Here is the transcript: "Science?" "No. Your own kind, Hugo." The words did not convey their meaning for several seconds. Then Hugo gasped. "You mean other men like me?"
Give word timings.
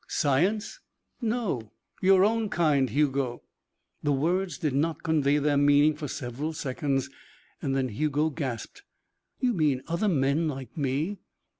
"Science?" 0.07 0.79
"No. 1.21 1.73
Your 2.01 2.25
own 2.25 2.49
kind, 2.49 2.89
Hugo." 2.89 3.43
The 4.01 4.11
words 4.11 4.57
did 4.57 4.73
not 4.73 5.03
convey 5.03 5.37
their 5.37 5.57
meaning 5.57 5.93
for 5.93 6.07
several 6.07 6.53
seconds. 6.53 7.11
Then 7.61 7.89
Hugo 7.89 8.31
gasped. 8.31 8.81
"You 9.41 9.53
mean 9.53 9.83
other 9.87 10.09
men 10.09 10.47
like 10.47 10.75
me?" 10.75 11.19